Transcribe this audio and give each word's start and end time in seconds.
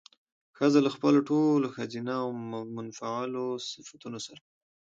ښځه 0.57 0.79
له 0.85 0.89
خپلو 0.95 1.19
ټولو 1.29 1.67
ښځينه 1.75 2.13
او 2.23 2.29
منفعلو 2.77 3.45
صفتونو 3.71 4.19
سره 4.25 4.41